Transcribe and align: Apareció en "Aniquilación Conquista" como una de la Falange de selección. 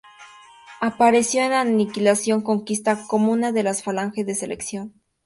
Apareció 0.79 1.43
en 1.43 1.53
"Aniquilación 1.53 2.41
Conquista" 2.41 3.03
como 3.07 3.31
una 3.31 3.51
de 3.51 3.61
la 3.61 3.75
Falange 3.75 4.23
de 4.23 4.33
selección. 4.33 4.93